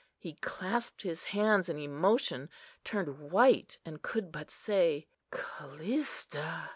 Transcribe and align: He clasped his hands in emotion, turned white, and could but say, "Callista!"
He 0.17 0.33
clasped 0.33 1.03
his 1.03 1.25
hands 1.25 1.69
in 1.69 1.77
emotion, 1.77 2.49
turned 2.83 3.19
white, 3.29 3.77
and 3.85 4.01
could 4.01 4.31
but 4.31 4.49
say, 4.49 5.05
"Callista!" 5.29 6.69